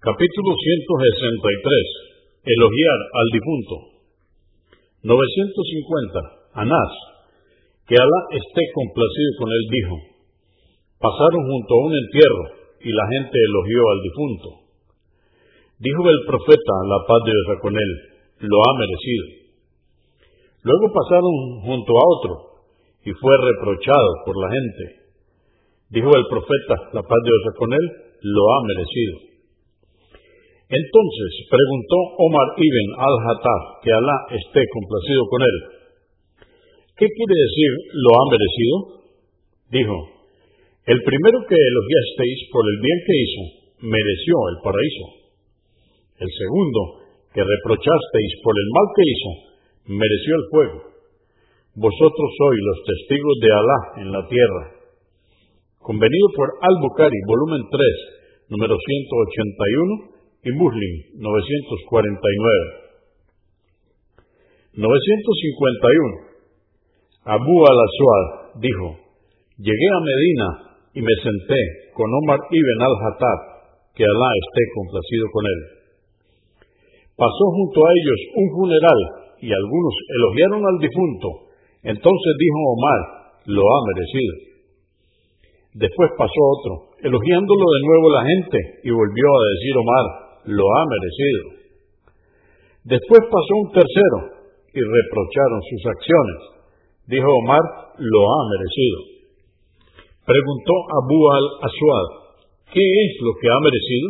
[0.00, 2.40] Capítulo 163.
[2.40, 3.74] Elogiar al difunto.
[5.04, 6.56] 950.
[6.56, 6.92] Anás.
[7.84, 9.96] Que Alá esté complacido con él dijo.
[11.04, 12.44] Pasaron junto a un entierro
[12.80, 14.48] y la gente elogió al difunto.
[15.84, 17.90] Dijo el profeta, la paz de Dios con él,
[18.40, 19.26] lo ha merecido.
[20.64, 22.32] Luego pasaron junto a otro
[23.04, 24.84] y fue reprochado por la gente.
[25.92, 27.84] Dijo el profeta, la paz de Dios con él,
[28.16, 29.29] lo ha merecido.
[30.70, 35.56] Entonces preguntó Omar ibn al-Hattab, que Alá esté complacido con él,
[36.94, 38.74] ¿qué quiere decir lo ha merecido?
[39.66, 39.96] Dijo,
[40.86, 43.42] el primero que elogiasteis por el bien que hizo,
[43.82, 45.06] mereció el paraíso.
[46.22, 46.80] El segundo
[47.34, 49.30] que reprochasteis por el mal que hizo,
[49.90, 50.78] mereció el fuego.
[51.82, 54.64] Vosotros sois los testigos de Alá en la tierra.
[55.82, 62.80] Convenido por Al-Bukhari, volumen 3, número 181, y Muslim 949.
[64.74, 66.30] 951.
[67.24, 68.96] Abu al-Aswad dijo,
[69.58, 70.48] llegué a Medina
[70.94, 73.38] y me senté con Omar ibn al-Hattab,
[73.94, 75.60] que Alá esté complacido con él.
[77.16, 79.00] Pasó junto a ellos un funeral
[79.44, 81.28] y algunos elogiaron al difunto.
[81.82, 83.00] Entonces dijo Omar,
[83.44, 84.34] lo ha merecido.
[85.74, 90.82] Después pasó otro, elogiándolo de nuevo la gente, y volvió a decir Omar, lo ha
[90.86, 91.60] merecido.
[92.84, 94.18] Después pasó un tercero
[94.72, 96.38] y reprocharon sus acciones.
[97.06, 97.64] Dijo Omar,
[97.98, 98.98] lo ha merecido.
[100.24, 102.08] Preguntó Abu al-Aswad,
[102.72, 104.08] ¿qué es lo que ha merecido?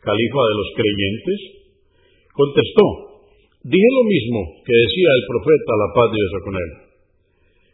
[0.00, 1.38] Califa de los creyentes.
[2.30, 2.86] Contestó,
[3.64, 6.70] dije lo mismo que decía el profeta, la paz de Dios con él.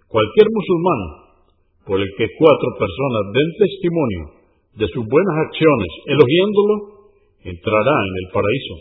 [0.09, 1.01] Cualquier musulmán
[1.87, 4.23] por el que cuatro personas den testimonio
[4.79, 7.02] de sus buenas acciones, elogiándolo,
[7.45, 8.77] entrará en el paraíso.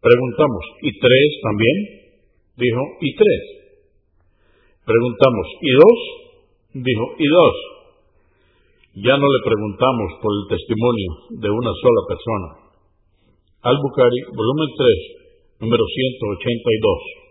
[0.00, 1.76] Preguntamos, ¿y tres también?
[2.56, 3.42] Dijo, ¿y tres?
[4.84, 5.98] Preguntamos, ¿y dos?
[6.74, 7.56] Dijo, ¿y dos?
[8.96, 11.10] Ya no le preguntamos por el testimonio
[11.42, 12.48] de una sola persona.
[13.60, 17.25] Al-Bukhari, volumen 3, número 182.